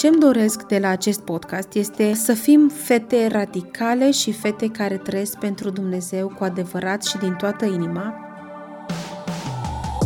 [0.00, 5.38] Ce-mi doresc de la acest podcast este să fim fete radicale și fete care trăiesc
[5.38, 8.14] pentru Dumnezeu cu adevărat și din toată inima.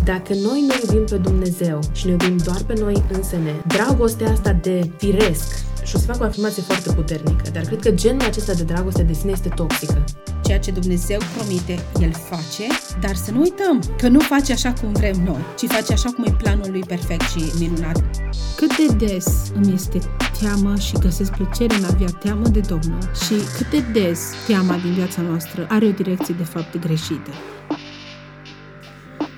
[0.05, 4.53] Dacă noi ne iubim pe Dumnezeu și ne iubim doar pe noi însene, dragostea asta
[4.53, 5.65] de firesc,
[5.95, 9.03] și o să fac o afirmație foarte puternică, dar cred că genul acesta de dragoste
[9.03, 10.05] de sine este toxică.
[10.45, 12.67] Ceea ce Dumnezeu promite, El face,
[13.01, 16.25] dar să nu uităm că nu face așa cum vrem noi, ci face așa cum
[16.25, 18.05] e planul Lui perfect și minunat.
[18.57, 19.99] Cât de des îmi este
[20.41, 24.77] teamă și găsesc plăcere în a avea teamă de Domnul și cât de des teama
[24.77, 27.31] din viața noastră are o direcție de fapt greșită.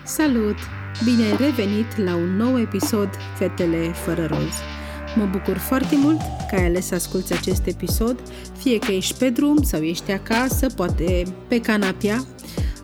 [0.04, 0.56] Salut!
[1.04, 4.75] Bine ai revenit la un nou episod Fetele fără roz.
[5.16, 8.22] Mă bucur foarte mult că ai ales să asculți acest episod,
[8.58, 12.26] fie că ești pe drum sau ești acasă, poate pe canapia,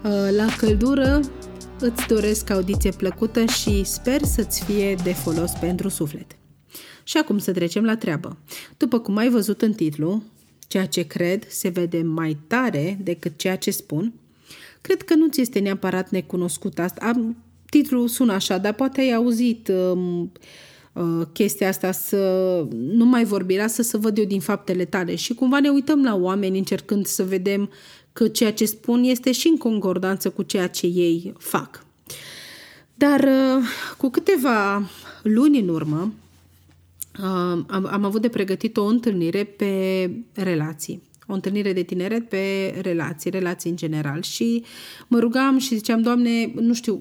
[0.05, 1.21] uh, la căldură,
[1.81, 6.37] îți doresc audiție plăcută și sper să-ți fie de folos pentru suflet.
[7.05, 8.37] Și acum să trecem la treabă.
[8.77, 10.23] După cum ai văzut în titlu,
[10.67, 14.12] ceea ce cred se vede mai tare decât ceea ce spun,
[14.81, 17.05] cred că nu ți este neapărat necunoscut asta.
[17.05, 17.37] Am,
[17.71, 20.31] titlul sună așa, dar poate ai auzit um, uh,
[21.33, 25.61] chestia asta să nu mai vorbi, lasă să văd eu din faptele tale și cumva
[25.61, 27.71] ne uităm la oameni încercând să vedem
[28.12, 31.84] că ceea ce spun este și în concordanță cu ceea ce ei fac.
[32.95, 33.65] Dar uh,
[33.97, 34.89] cu câteva
[35.23, 36.12] luni în urmă
[37.19, 42.75] uh, am, am avut de pregătit o întâlnire pe relații o întâlnire de tineret pe
[42.83, 44.22] relații, relații în general.
[44.22, 44.64] Și
[45.08, 47.00] mă rugam și ziceam, Doamne, nu știu,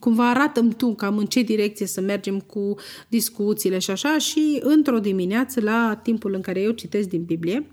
[0.00, 2.74] cumva arată Tu cam în ce direcție să mergem cu
[3.08, 4.18] discuțiile și așa.
[4.18, 7.66] Și într-o dimineață, la timpul în care eu citesc din Biblie,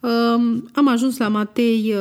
[0.00, 1.94] um, am ajuns la Matei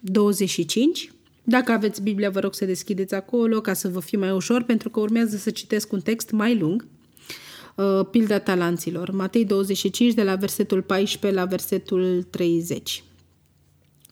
[0.00, 1.10] 25, uh,
[1.44, 4.90] dacă aveți Biblia, vă rog să deschideți acolo ca să vă fie mai ușor, pentru
[4.90, 6.86] că urmează să citesc un text mai lung.
[7.76, 9.10] Uh, pilda talanților.
[9.10, 13.04] Matei 25, de la versetul 14 la versetul 30.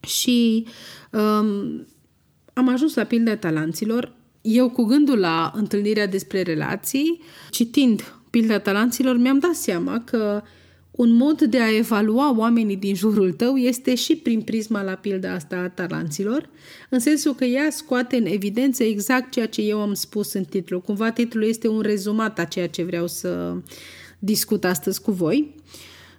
[0.07, 0.65] Și
[1.11, 1.87] um,
[2.53, 4.13] am ajuns la pilda talanților.
[4.41, 10.49] Eu, cu gândul la întâlnirea despre relații, citind pilda talanților, mi-am dat seama că uh,
[11.01, 15.33] un mod de a evalua oamenii din jurul tău este și prin prisma la pilda
[15.33, 16.49] asta a talanților,
[16.89, 20.79] în sensul că ea scoate în evidență exact ceea ce eu am spus în titlu.
[20.79, 23.55] Cumva titlul este un rezumat a ceea ce vreau să
[24.19, 25.55] discut astăzi cu voi.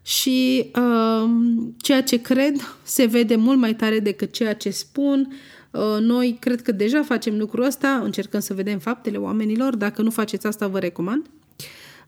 [0.03, 1.31] Și uh,
[1.77, 5.33] ceea ce cred se vede mult mai tare decât ceea ce spun.
[5.71, 9.77] Uh, noi cred că deja facem lucrul ăsta, încercăm să vedem faptele oamenilor.
[9.77, 11.31] Dacă nu faceți asta, vă recomand.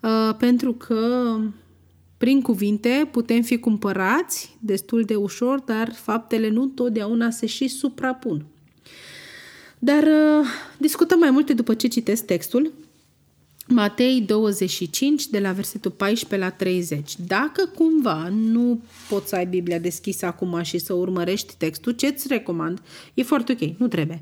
[0.00, 1.36] Uh, pentru că
[2.24, 8.44] prin cuvinte putem fi cumpărați destul de ușor, dar faptele nu totdeauna se și suprapun.
[9.78, 10.46] Dar uh,
[10.78, 12.72] discutăm mai multe după ce citesc textul.
[13.68, 17.14] Matei 25, de la versetul 14 la 30.
[17.26, 22.82] Dacă cumva nu poți să ai Biblia deschisă acum și să urmărești textul, ce-ți recomand?
[23.14, 24.20] E foarte ok, nu trebuie.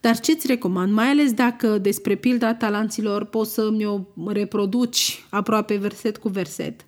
[0.00, 0.92] Dar ce-ți recomand?
[0.92, 6.84] Mai ales dacă despre pilda talanților poți să mi-o reproduci aproape verset cu verset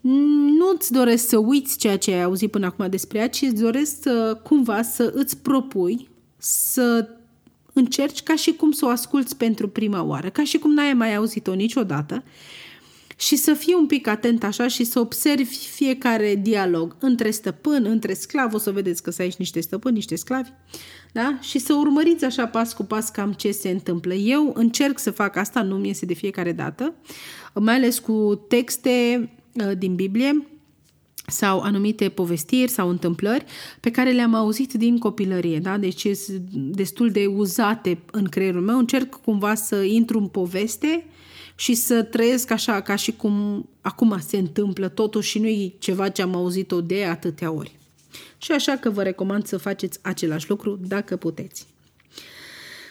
[0.00, 4.02] nu-ți doresc să uiți ceea ce ai auzit până acum despre ea, ci îți doresc
[4.02, 7.08] să, cumva să îți propui să
[7.72, 11.14] încerci ca și cum să o asculți pentru prima oară, ca și cum n-ai mai
[11.14, 12.22] auzit-o niciodată
[13.16, 18.14] și să fii un pic atent așa și să observi fiecare dialog între stăpân, între
[18.14, 20.50] sclav, o să vedeți că să aici niște stăpâni, niște sclavi,
[21.12, 21.38] da?
[21.40, 24.14] Și să urmăriți așa pas cu pas cam ce se întâmplă.
[24.14, 26.94] Eu încerc să fac asta, nu mi iese de fiecare dată,
[27.54, 29.39] mai ales cu texte Uh,
[29.78, 30.46] din Biblie
[31.30, 33.44] sau anumite povestiri sau întâmplări
[33.80, 35.78] pe care le-am auzit din copilărie, da?
[35.78, 38.78] deci sunt destul de uzate în creierul meu.
[38.78, 41.04] Încerc cumva să intru în poveste
[41.54, 46.08] și să trăiesc așa ca și cum acum se întâmplă totuși și nu e ceva
[46.08, 47.78] ce am auzit-o de atâtea ori.
[48.38, 51.66] Și așa că vă recomand să faceți același lucru dacă puteți.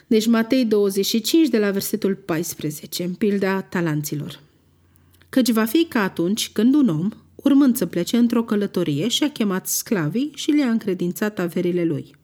[0.08, 4.40] Deci Matei 25 de la versetul 14, în pilda talanților
[5.30, 9.68] căci va fi ca atunci când un om, urmând să plece într-o călătorie, și-a chemat
[9.68, 12.16] sclavii și le-a încredințat averile lui.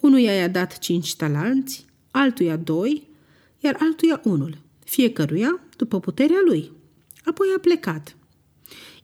[0.00, 3.08] Unuia i-a dat cinci talanți, altuia doi,
[3.58, 6.72] iar altuia unul, fiecăruia după puterea lui.
[7.24, 8.16] Apoi a plecat.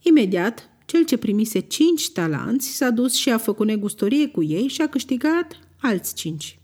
[0.02, 4.80] Imediat, cel ce primise cinci talanți s-a dus și a făcut negustorie cu ei și
[4.80, 6.58] a câștigat alți cinci.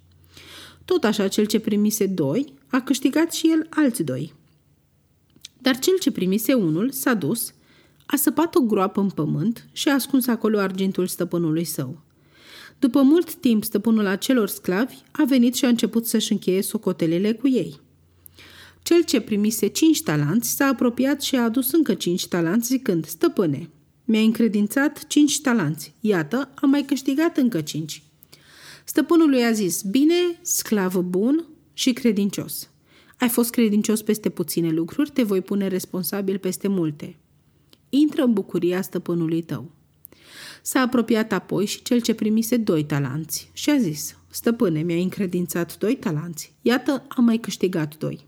[0.84, 4.34] Tot așa, cel ce primise doi a câștigat și el alți doi.
[5.58, 7.52] Dar cel ce primise unul s-a dus,
[8.06, 12.00] a săpat o groapă în pământ și a ascuns acolo argintul stăpânului său.
[12.78, 17.48] După mult timp, stăpânul acelor sclavi a venit și a început să-și încheie socotelele cu
[17.48, 17.80] ei.
[18.82, 23.70] Cel ce primise cinci talanți s-a apropiat și a adus încă cinci talanți zicând, Stăpâne,
[24.04, 25.94] mi-a încredințat cinci talanți.
[26.00, 28.02] Iată, am mai câștigat încă cinci.
[28.84, 32.68] Stăpânul lui a zis, bine, sclav bun și credincios.
[33.18, 37.16] Ai fost credincios peste puține lucruri, te voi pune responsabil peste multe.
[37.88, 39.70] Intră în bucuria stăpânului tău.
[40.62, 45.78] S-a apropiat apoi și cel ce primise doi talanți și a zis, Stăpâne, mi-ai încredințat
[45.78, 46.54] doi talanți.
[46.62, 48.26] Iată, am mai câștigat doi.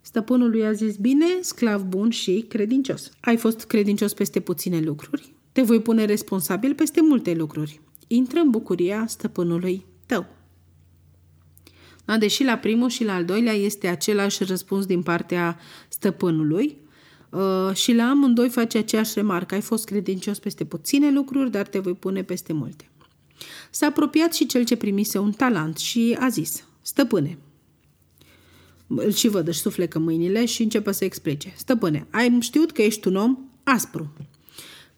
[0.00, 3.10] Stăpânul lui a zis, bine, sclav bun și credincios.
[3.20, 7.80] Ai fost credincios peste puține lucruri, te voi pune responsabil peste multe lucruri.
[8.06, 10.26] Intră în bucuria stăpânului tău.
[12.04, 15.58] Da, deși la primul și la al doilea este același răspuns din partea
[15.88, 16.76] stăpânului,
[17.30, 19.54] uh, și la amândoi face aceeași remarcă.
[19.54, 22.88] Ai fost credincios peste puține lucruri, dar te voi pune peste multe.
[23.70, 27.38] S-a apropiat și cel ce primise un talent și a zis, stăpâne,
[28.86, 31.52] îl și văd, își suflecă mâinile și începe să explice.
[31.56, 34.12] Stăpâne, ai știut că ești un om aspru,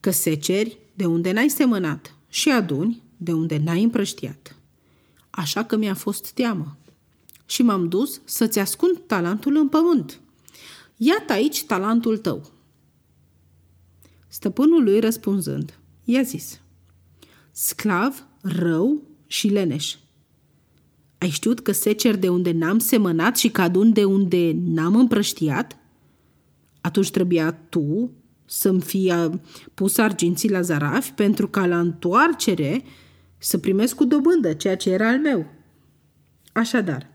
[0.01, 4.57] că seceri de unde n-ai semănat și aduni de unde n-ai împrăștiat.
[5.31, 6.77] Așa că mi-a fost teamă
[7.47, 10.21] și m-am dus să-ți ascund talentul în pământ.
[10.97, 12.51] Iată aici talentul tău.
[14.29, 16.61] Stăpânul lui răspunzând, i-a zis,
[17.53, 19.97] sclav, rău și leneș.
[21.19, 25.79] Ai știut că secer de unde n-am semănat și cadun de unde n-am împrăștiat?
[26.81, 28.11] Atunci trebuia tu
[28.45, 29.41] să-mi fie
[29.75, 32.85] pus arginții la zarafi pentru ca la întoarcere
[33.39, 35.47] să primesc cu dobândă ceea ce era al meu.
[36.53, 37.11] Așadar,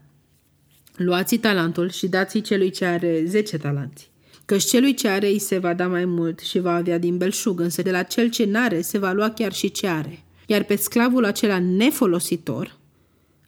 [1.04, 4.10] luați talentul și dați-i celui ce are zece talanți.
[4.46, 7.60] Căci celui ce are îi se va da mai mult și va avea din belșug,
[7.60, 10.24] însă de la cel ce n-are se va lua chiar și ce are.
[10.46, 12.78] Iar pe sclavul acela nefolositor,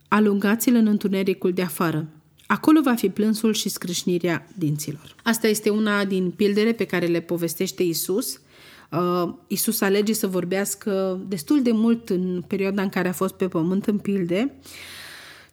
[0.08, 2.08] alungați-l în întunericul de afară.
[2.48, 5.16] Acolo va fi plânsul și scrâșnirea dinților.
[5.24, 8.42] Asta este una din pildele pe care le povestește Isus.
[8.92, 13.48] Uh, Isus alege să vorbească destul de mult în perioada în care a fost pe
[13.48, 14.56] pământ în pilde.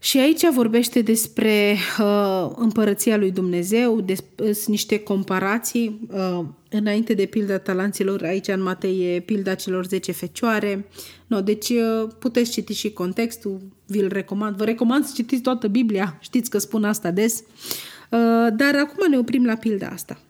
[0.03, 6.01] Și aici vorbește despre uh, împărăția lui Dumnezeu, despre niște comparații.
[6.11, 10.87] Uh, înainte de pilda talanților, aici în Matei e pilda celor 10 fecioare.
[11.27, 14.57] No, deci uh, puteți citi și contextul, vi-l recomand.
[14.57, 17.39] Vă recomand să citiți toată Biblia, știți că spun asta des.
[17.39, 20.21] Uh, dar acum ne oprim la pilda asta.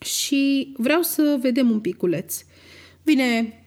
[0.00, 2.44] Și vreau să vedem un piculeț.
[3.02, 3.65] Vine Uh,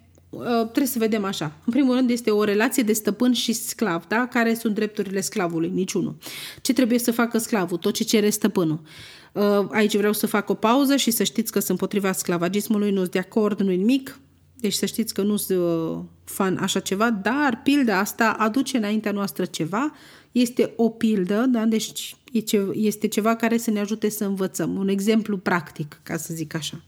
[0.64, 1.52] trebuie să vedem așa.
[1.66, 4.28] În primul rând este o relație de stăpân și sclav, da?
[4.28, 5.70] Care sunt drepturile sclavului?
[5.70, 6.16] Niciunul.
[6.62, 7.78] Ce trebuie să facă sclavul?
[7.78, 8.82] Tot ce cere stăpânul.
[9.34, 13.00] Uh, aici vreau să fac o pauză și să știți că sunt împotriva sclavagismului, nu
[13.00, 14.20] sunt de acord, nu nimic.
[14.56, 19.12] Deci să știți că nu sunt uh, fan așa ceva, dar pilda asta aduce înaintea
[19.12, 19.94] noastră ceva.
[20.32, 21.66] Este o pildă, da?
[21.66, 22.16] Deci
[22.74, 24.76] este ceva care să ne ajute să învățăm.
[24.76, 26.82] Un exemplu practic, ca să zic așa.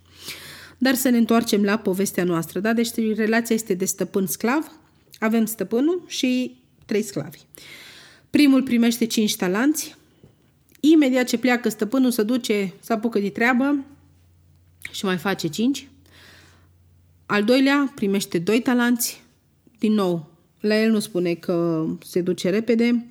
[0.84, 2.60] Dar să ne întoarcem la povestea noastră.
[2.60, 2.74] Da?
[2.74, 4.72] Deci relația este de stăpân-sclav.
[5.20, 7.40] Avem stăpânul și trei sclavi.
[8.30, 9.96] Primul primește cinci talanți.
[10.80, 13.86] Imediat ce pleacă stăpânul, se duce, se apucă de treabă
[14.92, 15.88] și mai face cinci.
[17.26, 19.24] Al doilea primește doi talanți.
[19.80, 23.06] Din nou, la el nu spune că se duce repede.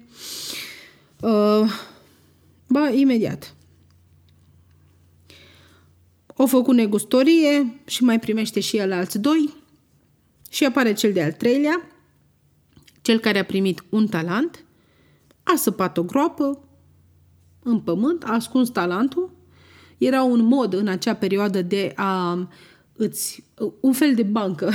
[1.21, 1.73] Uh,
[2.67, 3.55] ba, imediat.
[6.43, 9.55] O făcut negustorie și mai primește și el alți doi
[10.51, 11.89] și apare cel de-al treilea,
[13.03, 14.65] cel care a primit un talent,
[15.43, 16.69] a săpat o groapă
[17.63, 19.31] în pământ, a ascuns talentul.
[19.99, 22.49] Era un mod în acea perioadă de a
[22.97, 23.45] îți,
[23.81, 24.73] un fel de bancă.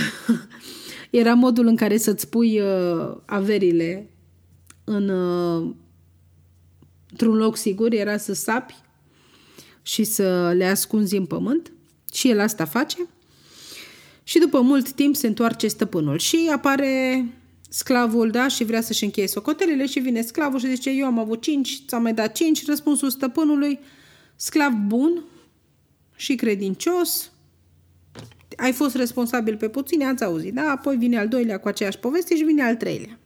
[1.10, 4.10] Era modul în care să-ți pui uh, averile
[4.84, 5.74] în, uh,
[7.10, 8.84] într-un loc sigur, era să sapi
[9.86, 11.72] și să le ascunzi în pământ
[12.13, 12.98] și el asta face.
[14.24, 17.25] Și după mult timp se întoarce stăpânul și apare
[17.70, 21.42] sclavul, da, și vrea să-și încheie socotelele și vine sclavul și zice, eu am avut
[21.42, 23.80] cinci, ți-am mai dat cinci, răspunsul stăpânului,
[24.36, 25.24] sclav bun
[26.15, 27.32] și credincios,
[28.58, 30.72] ai fost responsabil pe puține, ați auzit, da?
[30.72, 33.20] Apoi vine al doilea cu aceeași poveste și vine al treilea.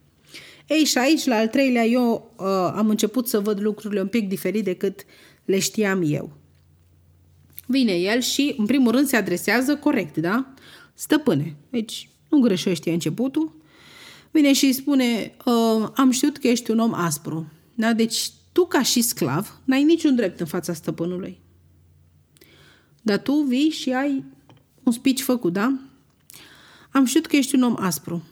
[0.66, 4.28] Ei, și aici, la al treilea, eu uh, am început să văd lucrurile un pic
[4.28, 5.04] diferit decât
[5.44, 6.38] le știam eu.
[7.70, 10.54] Vine el și, în primul rând, se adresează corect, da?
[10.94, 11.56] Stăpâne.
[11.70, 13.56] Deci, nu greșește începutul.
[14.30, 17.52] Vine și îi spune, ă, am știut că ești un om aspru.
[17.74, 17.92] Da?
[17.92, 21.40] Deci, tu, ca și sclav, n-ai niciun drept în fața stăpânului.
[23.02, 24.24] Dar tu vii și ai
[24.82, 25.78] un speech făcut, da?
[26.90, 28.22] Am știut că ești un om aspru,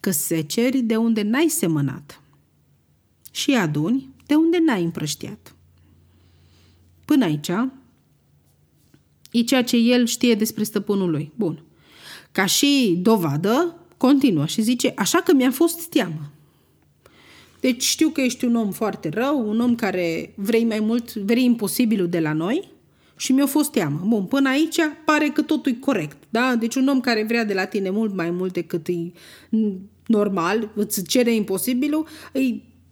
[0.00, 2.22] că seceri de unde n-ai semănat
[3.30, 5.54] și aduni de unde n-ai împrăștiat.
[7.04, 7.50] Până aici,
[9.30, 11.32] e ceea ce el știe despre stăpânul lui.
[11.34, 11.62] Bun.
[12.32, 16.30] Ca și dovadă, continuă și zice, așa că mi-a fost teamă.
[17.60, 21.44] Deci știu că ești un om foarte rău, un om care vrei mai mult, vrei
[21.44, 22.68] imposibilul de la noi
[23.16, 24.02] și mi-a fost teamă.
[24.06, 26.56] Bun, până aici pare că totul e corect, da?
[26.58, 29.12] Deci un om care vrea de la tine mult mai mult decât e
[30.06, 32.40] normal, îți cere imposibilul, e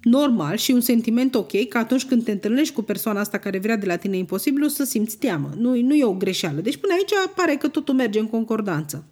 [0.08, 3.76] normal și un sentiment ok că atunci când te întâlnești cu persoana asta care vrea
[3.76, 5.50] de la tine imposibilul să simți teamă.
[5.56, 6.60] Nu, nu e o greșeală.
[6.60, 9.04] Deci până aici pare că totul merge în concordanță.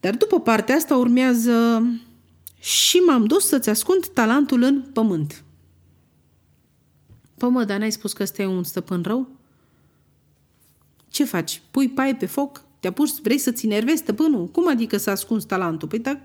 [0.00, 1.86] Dar după partea asta urmează
[2.58, 5.44] și m-am dus să-ți ascund talentul în pământ.
[7.38, 9.28] Păi mă, dar n-ai spus că ăsta e un stăpân rău?
[11.08, 11.62] Ce faci?
[11.70, 12.64] Pui paie pe foc?
[12.80, 14.46] Te apuci, vrei să-ți enervezi stăpânul?
[14.46, 15.88] Cum adică să ascunzi talentul?
[15.88, 16.20] Păi da...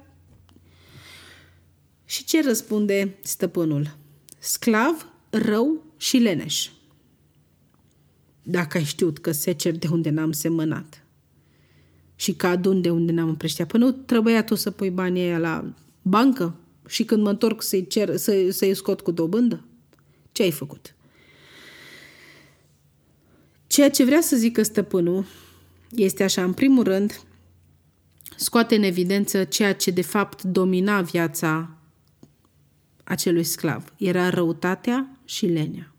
[2.12, 3.98] Și ce răspunde stăpânul?
[4.40, 6.70] Sclav, rău și leneș.
[8.44, 11.06] Dacă ai știut că secer de unde n-am semănat
[12.16, 15.38] și că adun de unde n-am împrăștea, până nu trebuia tu să pui banii aia
[15.38, 16.56] la bancă
[16.88, 19.66] și când mă întorc să-i, cer, să, să-i scot cu dobândă?
[20.32, 20.96] Ce ai făcut?
[23.68, 25.26] Ceea ce vrea să zică stăpânul
[25.92, 27.22] este așa, în primul rând,
[28.36, 31.76] scoate în evidență ceea ce de fapt domina viața
[33.12, 33.94] acelui sclav.
[33.98, 35.96] Era răutatea și lenea.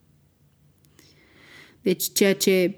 [1.83, 2.77] Deci ceea ce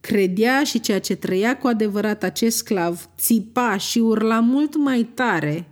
[0.00, 5.68] credea și ceea ce trăia cu adevărat acest sclav țipa și urla mult mai tare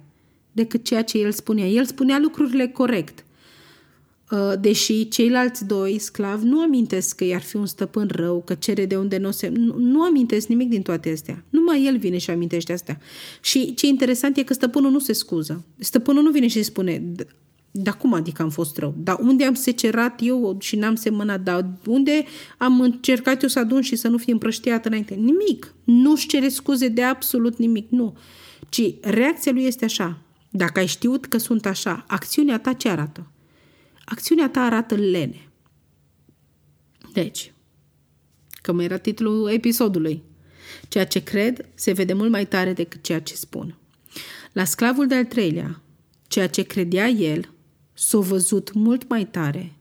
[0.52, 1.66] decât ceea ce el spunea.
[1.66, 3.24] El spunea lucrurile corect.
[4.30, 8.86] Uh, deși ceilalți doi sclavi nu amintesc că i-ar fi un stăpân rău, că cere
[8.86, 9.48] de unde nu se...
[9.48, 11.44] Nu, nu amintesc nimic din toate astea.
[11.48, 13.00] Numai el vine și amintește astea.
[13.40, 15.64] Și ce interesant e că stăpânul nu se scuză.
[15.78, 17.12] Stăpânul nu vine și spune,
[17.82, 18.94] dar cum adică am fost rău?
[18.98, 21.40] Dar unde am secerat eu și n-am semănat?
[21.40, 22.24] Dar unde
[22.58, 25.14] am încercat eu să adun și să nu fie împrăștiat înainte?
[25.14, 25.74] Nimic.
[25.84, 27.90] Nu-și cere scuze de absolut nimic.
[27.90, 28.16] Nu.
[28.68, 30.18] Ci reacția lui este așa.
[30.50, 33.26] Dacă ai știut că sunt așa, acțiunea ta ce arată?
[34.04, 35.48] Acțiunea ta arată lene.
[37.12, 37.52] Deci,
[38.62, 40.22] că mai era titlul episodului.
[40.88, 43.78] Ceea ce cred se vede mult mai tare decât ceea ce spun.
[44.52, 45.82] La sclavul de-al treilea,
[46.28, 47.54] ceea ce credea el
[47.98, 49.72] s-a văzut mult mai tare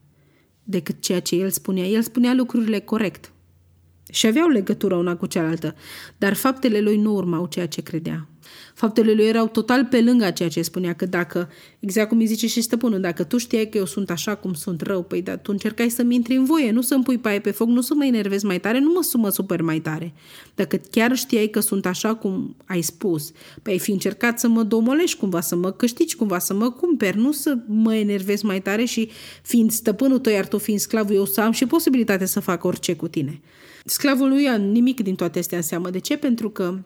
[0.63, 1.85] decât ceea ce el spunea.
[1.85, 3.31] El spunea lucrurile corect
[4.11, 5.75] și aveau legătură una cu cealaltă,
[6.17, 8.27] dar faptele lui nu urmau ceea ce credea.
[8.73, 12.47] Faptele lui erau total pe lângă ceea ce spunea, că dacă, exact cum îi zice
[12.47, 15.51] și stăpânul, dacă tu știai că eu sunt așa cum sunt rău, păi da, tu
[15.51, 18.45] încercai să-mi intri în voie, nu să-mi pui paie pe foc, nu să mă enervezi
[18.45, 20.13] mai tare, nu mă, să mă super mai tare.
[20.55, 23.31] Dacă chiar știai că sunt așa cum ai spus,
[23.61, 27.17] păi ai fi încercat să mă domolești cumva, să mă câștigi cumva, să mă cumperi,
[27.17, 29.09] nu să mă enervezi mai tare și
[29.41, 32.95] fiind stăpânul tău, iar tu fiind sclavul, eu să am și posibilitatea să fac orice
[32.95, 33.41] cu tine.
[33.87, 35.89] Sclavul lui ia nimic din toate astea în seamă.
[35.89, 36.17] De ce?
[36.17, 36.79] Pentru că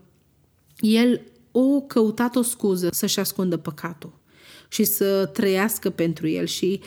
[0.79, 4.19] el o căutat o scuză să-și ascundă păcatul
[4.67, 6.81] și să trăiască pentru el și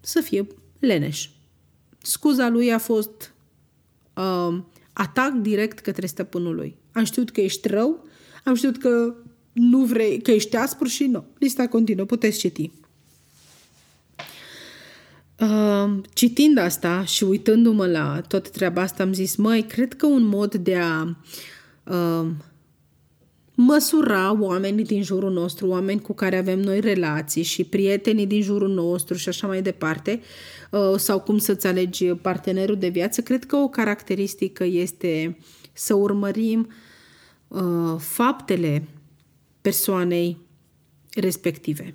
[0.00, 0.46] să fie
[0.78, 1.28] leneș.
[1.98, 3.34] Scuza lui a fost
[4.14, 4.58] uh,
[4.92, 6.76] atac direct către stăpânul lui.
[6.92, 8.04] Am știut că ești rău,
[8.44, 9.14] am știut că
[9.52, 11.24] nu vrei, că ești aspru și nu.
[11.38, 12.70] Lista continuă, puteți citi.
[15.40, 20.26] Uh, citind asta și uitându-mă la toată treaba asta, am zis, măi, cred că un
[20.26, 21.16] mod de a
[21.84, 22.30] uh,
[23.54, 28.70] măsura oamenii din jurul nostru, oameni cu care avem noi relații și prietenii din jurul
[28.70, 30.20] nostru și așa mai departe,
[30.70, 35.38] uh, sau cum să-ți alegi partenerul de viață, cred că o caracteristică este
[35.72, 36.68] să urmărim
[37.48, 38.88] uh, faptele
[39.60, 40.38] persoanei
[41.14, 41.94] respective.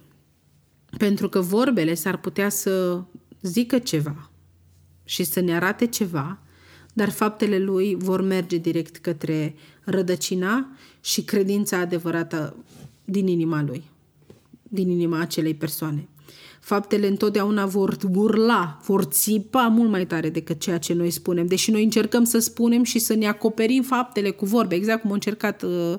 [0.98, 3.02] Pentru că vorbele s-ar putea să
[3.42, 4.30] zică ceva
[5.04, 6.40] și să ne arate ceva,
[6.94, 10.68] dar faptele lui vor merge direct către rădăcina
[11.02, 12.56] și credința adevărată
[13.06, 13.84] din inima lui,
[14.64, 16.08] din inima acelei persoane.
[16.60, 21.72] Faptele întotdeauna vor urla, vor țipa mult mai tare decât ceea ce noi spunem, deși
[21.72, 25.64] noi încercăm să spunem și să ne acoperim faptele cu vorbe, exact cum a încercat
[25.64, 25.94] uh,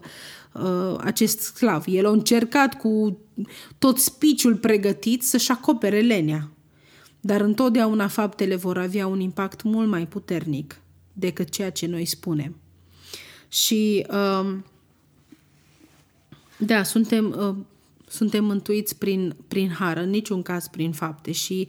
[0.52, 1.84] uh, acest sclav.
[1.86, 3.18] El a încercat cu
[3.78, 6.50] tot spiciul pregătit să-și acopere lenea,
[7.20, 10.80] dar întotdeauna faptele vor avea un impact mult mai puternic
[11.12, 12.56] decât ceea ce noi spunem.
[13.48, 14.64] Și um,
[16.58, 17.54] da, suntem, uh,
[18.08, 21.68] suntem mântuiți prin, prin har, în niciun caz prin fapte și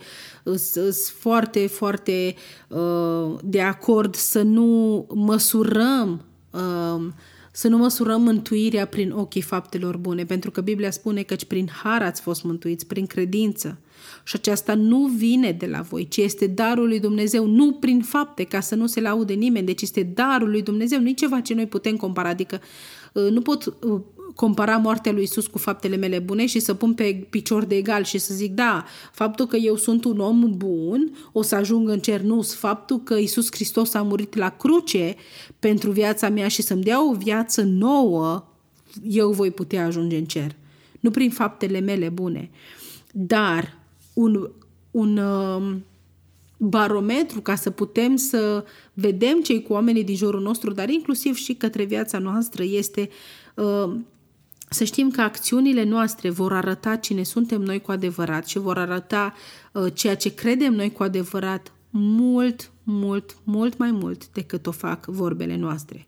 [0.56, 2.36] sunt foarte, foarte
[2.68, 7.08] uh, de acord să nu măsurăm uh,
[7.52, 12.02] să nu măsurăm mântuirea prin ochii faptelor bune, pentru că Biblia spune că prin har
[12.02, 13.78] ați fost mântuiți, prin credință.
[14.24, 18.44] Și aceasta nu vine de la voi, ci este darul lui Dumnezeu, nu prin fapte,
[18.44, 21.54] ca să nu se laude nimeni, deci este darul lui Dumnezeu, nu e ceva ce
[21.54, 22.62] noi putem compara, adică
[23.14, 24.02] uh, nu pot uh,
[24.36, 28.04] compara moartea lui Isus cu faptele mele bune și să pun pe picior de egal
[28.04, 32.00] și să zic, da, faptul că eu sunt un om bun o să ajung în
[32.00, 35.16] cer, nu, faptul că Isus Hristos a murit la cruce
[35.60, 38.46] pentru viața mea și să-mi dea o viață nouă,
[39.10, 40.56] eu voi putea ajunge în cer.
[41.00, 42.50] Nu prin faptele mele bune.
[43.12, 43.81] Dar
[44.14, 44.50] un,
[44.92, 45.76] un uh,
[46.58, 51.54] barometru ca să putem să vedem cei cu oamenii din jurul nostru, dar inclusiv și
[51.54, 53.10] către viața noastră, este
[53.56, 53.96] uh,
[54.70, 59.34] să știm că acțiunile noastre vor arăta cine suntem noi cu adevărat și vor arăta
[59.74, 65.06] uh, ceea ce credem noi cu adevărat mult, mult, mult mai mult decât o fac
[65.06, 66.08] vorbele noastre.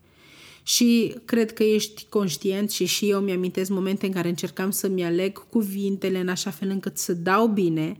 [0.66, 5.48] Și cred că ești conștient și și eu mi-amintesc momente în care încercam să-mi aleg
[5.48, 7.98] cuvintele în așa fel încât să dau bine,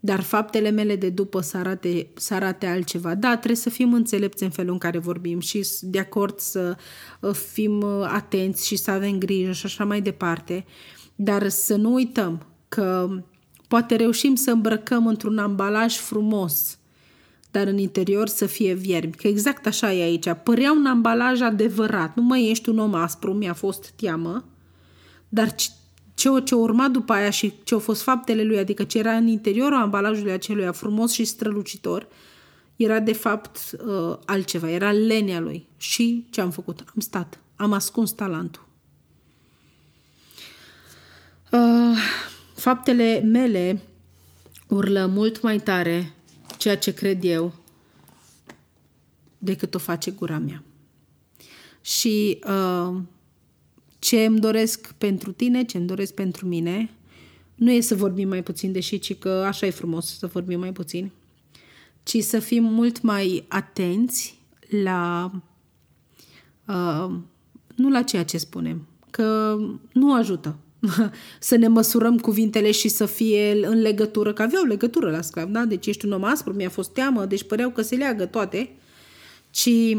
[0.00, 3.14] dar faptele mele de după să arate, să arate altceva.
[3.14, 6.76] Da, trebuie să fim înțelepți în felul în care vorbim și de acord să
[7.20, 10.64] uh, fim uh, atenți și să avem grijă și așa mai departe,
[11.14, 13.08] dar să nu uităm că
[13.68, 16.77] poate reușim să îmbrăcăm într-un ambalaj frumos,
[17.50, 19.12] dar în interior să fie viermi.
[19.12, 20.28] Că exact așa e aici.
[20.42, 22.16] Părea un ambalaj adevărat.
[22.16, 24.44] Nu mai ești un om aspru, mi-a fost teamă,
[25.28, 25.54] dar
[26.14, 29.26] ce, ce urma după aia și ce au fost faptele lui, adică ce era în
[29.26, 32.06] interiorul ambalajului acelui frumos și strălucitor,
[32.76, 35.66] era de fapt uh, altceva, era lenea lui.
[35.76, 36.80] Și ce am făcut?
[36.80, 38.66] Am stat, am ascuns talentul.
[41.50, 41.98] Uh,
[42.54, 43.82] faptele mele
[44.68, 46.12] urlă mult mai tare
[46.56, 47.54] ceea ce cred eu
[49.38, 50.62] decât o face gura mea.
[51.80, 53.00] Și uh,
[53.98, 56.90] ce îmi doresc pentru tine, ce îmi doresc pentru mine,
[57.54, 60.72] nu e să vorbim mai puțin, deși ci că așa e frumos să vorbim mai
[60.72, 61.10] puțin,
[62.02, 64.38] ci să fim mult mai atenți
[64.82, 65.30] la
[66.66, 67.14] uh,
[67.74, 69.56] nu la ceea ce spunem, că
[69.92, 70.58] nu ajută
[71.40, 75.64] să ne măsurăm cuvintele și să fie în legătură, că aveau legătură la sclav, da?
[75.64, 78.70] Deci ești un om aspru, mi-a fost teamă, deci păreau că se leagă toate,
[79.50, 79.96] ci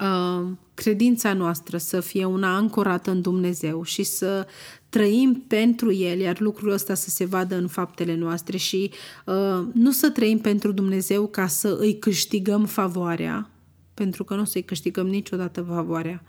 [0.00, 4.46] uh, credința noastră să fie una ancorată în Dumnezeu și să
[4.88, 8.90] trăim pentru El, iar lucrul ăsta să se vadă în faptele noastre și
[9.26, 13.50] uh, nu să trăim pentru Dumnezeu ca să îi câștigăm favoarea,
[13.94, 16.22] pentru că nu o să-i câștigăm niciodată favoarea.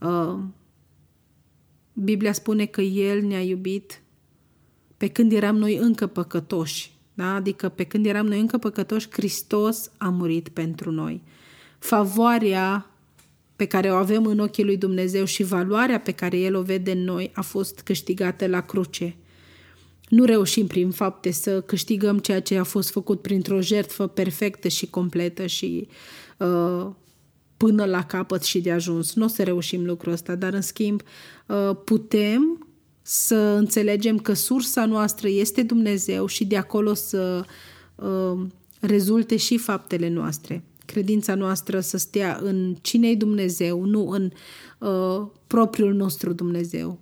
[0.00, 0.38] Uh,
[1.94, 4.02] Biblia spune că El ne-a iubit
[4.96, 6.92] pe când eram noi încă păcătoși.
[7.14, 7.34] Da?
[7.34, 11.22] Adică pe când eram noi încă păcătoși, Hristos a murit pentru noi.
[11.78, 12.90] Favoarea
[13.56, 16.90] pe care o avem în ochii lui Dumnezeu și valoarea pe care El o vede
[16.90, 19.16] în noi a fost câștigată la cruce.
[20.08, 24.90] Nu reușim prin fapte să câștigăm ceea ce a fost făcut printr-o jertfă perfectă și
[24.90, 25.88] completă și
[26.38, 26.86] uh,
[27.56, 29.14] până la capăt și de ajuns.
[29.14, 31.02] Nu o să reușim lucrul ăsta, dar în schimb
[31.46, 32.66] uh, putem
[33.02, 37.44] să înțelegem că sursa noastră este Dumnezeu și de acolo să
[37.94, 38.46] uh,
[38.80, 44.30] rezulte și faptele noastre credința noastră să stea în cine Dumnezeu, nu în
[44.78, 46.98] uh, propriul nostru Dumnezeu.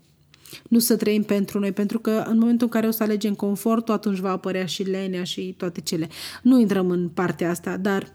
[0.69, 3.95] Nu să trăim pentru noi, pentru că în momentul în care o să alegem confortul,
[3.95, 6.09] atunci va apărea și lenea și toate cele.
[6.43, 8.15] Nu intrăm în partea asta, dar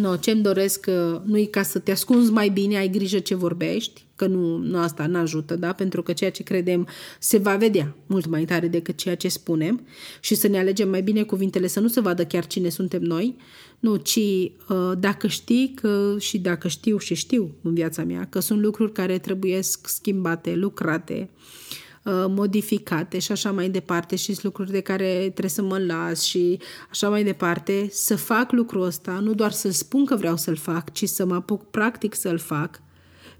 [0.00, 3.34] No, ce-mi doresc uh, nu e ca să te ascunzi mai bine, ai grijă ce
[3.34, 5.72] vorbești, că nu, nu asta nu ajută, da?
[5.72, 9.86] Pentru că ceea ce credem se va vedea mult mai tare decât ceea ce spunem
[10.20, 13.36] și să ne alegem mai bine cuvintele, să nu se vadă chiar cine suntem noi,
[13.78, 18.40] nu, ci uh, dacă știi că, și dacă știu și știu în viața mea că
[18.40, 24.42] sunt lucruri care trebuie schimbate, lucrate, uh, Uh, modificate și așa mai departe și sunt
[24.42, 26.58] lucruri de care trebuie să mă las și
[26.90, 30.92] așa mai departe, să fac lucrul ăsta, nu doar să spun că vreau să-l fac,
[30.92, 32.82] ci să mă apuc practic să-l fac,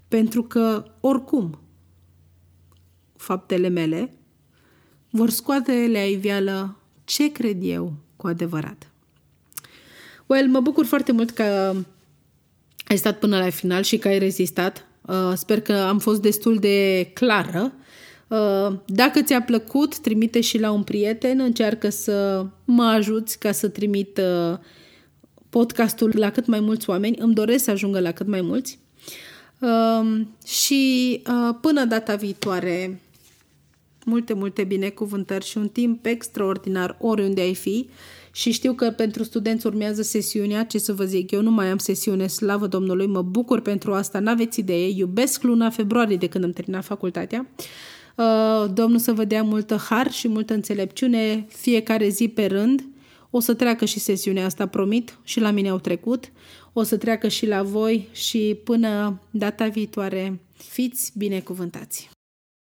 [0.07, 1.59] pentru că oricum
[3.15, 4.13] faptele mele
[5.09, 8.91] vor scoate la iveală ce cred eu cu adevărat.
[10.25, 11.75] Well, mă bucur foarte mult că
[12.87, 14.87] ai stat până la final și că ai rezistat.
[15.01, 17.85] Uh, sper că am fost destul de clară Uh,
[18.85, 24.17] dacă ți-a plăcut, trimite și la un prieten, încearcă să mă ajuți ca să trimit
[24.17, 24.57] uh,
[25.49, 27.17] podcastul la cât mai mulți oameni.
[27.19, 28.79] Îmi doresc să ajungă la cât mai mulți.
[29.59, 33.01] Um, și uh, până data viitoare,
[34.05, 37.89] multe, multe binecuvântări și un timp extraordinar oriunde ai fi
[38.31, 41.77] și știu că pentru studenți urmează sesiunea, ce să vă zic, eu nu mai am
[41.77, 46.51] sesiune, slavă Domnului, mă bucur pentru asta, n-aveți idee, iubesc luna februarie de când am
[46.51, 47.47] terminat facultatea.
[47.57, 47.65] Uh,
[48.73, 52.85] Domnul să vă dea multă har și multă înțelepciune fiecare zi pe rând.
[53.29, 56.31] O să treacă și sesiunea asta, promit, și la mine au trecut.
[56.73, 62.16] O să treacă și la voi și până data viitoare, fiți binecuvântați!